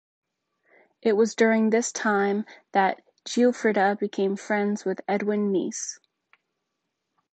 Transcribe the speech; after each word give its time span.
It 1.03 1.13
was 1.15 1.35
during 1.35 1.69
this 1.69 1.91
time 1.91 2.45
that 2.71 3.03
Giuffrida 3.25 3.99
became 3.99 4.35
friends 4.35 4.83
with 4.83 4.99
Edwin 5.07 5.51
Meese. 5.53 5.99